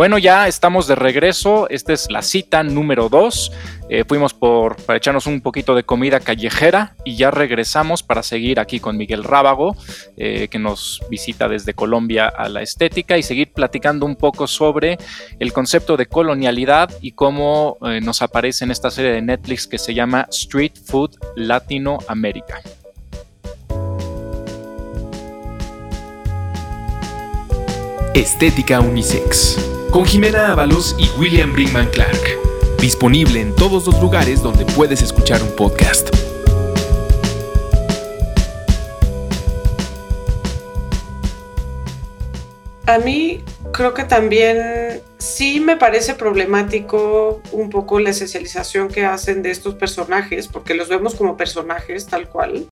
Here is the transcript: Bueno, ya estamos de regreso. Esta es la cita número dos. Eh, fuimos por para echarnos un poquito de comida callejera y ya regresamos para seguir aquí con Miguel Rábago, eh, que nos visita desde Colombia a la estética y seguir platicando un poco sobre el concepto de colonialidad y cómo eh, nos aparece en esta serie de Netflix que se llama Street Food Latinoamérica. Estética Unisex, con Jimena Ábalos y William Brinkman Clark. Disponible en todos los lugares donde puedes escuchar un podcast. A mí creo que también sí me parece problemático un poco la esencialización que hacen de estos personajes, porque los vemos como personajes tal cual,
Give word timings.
Bueno, 0.00 0.16
ya 0.16 0.48
estamos 0.48 0.86
de 0.86 0.94
regreso. 0.94 1.68
Esta 1.68 1.92
es 1.92 2.10
la 2.10 2.22
cita 2.22 2.62
número 2.62 3.10
dos. 3.10 3.52
Eh, 3.90 4.04
fuimos 4.08 4.32
por 4.32 4.76
para 4.76 4.96
echarnos 4.96 5.26
un 5.26 5.42
poquito 5.42 5.74
de 5.74 5.82
comida 5.82 6.20
callejera 6.20 6.94
y 7.04 7.16
ya 7.16 7.30
regresamos 7.30 8.02
para 8.02 8.22
seguir 8.22 8.60
aquí 8.60 8.80
con 8.80 8.96
Miguel 8.96 9.24
Rábago, 9.24 9.76
eh, 10.16 10.48
que 10.48 10.58
nos 10.58 11.02
visita 11.10 11.48
desde 11.50 11.74
Colombia 11.74 12.28
a 12.28 12.48
la 12.48 12.62
estética 12.62 13.18
y 13.18 13.22
seguir 13.22 13.52
platicando 13.52 14.06
un 14.06 14.16
poco 14.16 14.46
sobre 14.46 14.96
el 15.38 15.52
concepto 15.52 15.98
de 15.98 16.06
colonialidad 16.06 16.90
y 17.02 17.12
cómo 17.12 17.76
eh, 17.82 18.00
nos 18.00 18.22
aparece 18.22 18.64
en 18.64 18.70
esta 18.70 18.90
serie 18.90 19.12
de 19.12 19.20
Netflix 19.20 19.66
que 19.66 19.76
se 19.76 19.92
llama 19.92 20.26
Street 20.30 20.78
Food 20.82 21.10
Latinoamérica. 21.36 22.62
Estética 28.14 28.80
Unisex, 28.80 29.56
con 29.90 30.04
Jimena 30.04 30.52
Ábalos 30.52 30.94
y 30.98 31.08
William 31.18 31.52
Brinkman 31.52 31.88
Clark. 31.88 32.20
Disponible 32.80 33.40
en 33.40 33.54
todos 33.54 33.86
los 33.86 34.00
lugares 34.00 34.42
donde 34.42 34.64
puedes 34.64 35.02
escuchar 35.02 35.42
un 35.42 35.50
podcast. 35.56 36.08
A 42.86 42.98
mí 42.98 43.42
creo 43.72 43.94
que 43.94 44.04
también 44.04 45.00
sí 45.18 45.60
me 45.60 45.76
parece 45.76 46.14
problemático 46.14 47.40
un 47.52 47.70
poco 47.70 48.00
la 48.00 48.10
esencialización 48.10 48.88
que 48.88 49.04
hacen 49.04 49.42
de 49.42 49.50
estos 49.50 49.74
personajes, 49.74 50.48
porque 50.48 50.74
los 50.74 50.88
vemos 50.88 51.14
como 51.14 51.36
personajes 51.36 52.06
tal 52.06 52.28
cual, 52.28 52.66